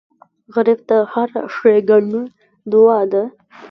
[0.53, 2.21] غریب ته هره ښېګڼه
[2.71, 3.23] دعا ده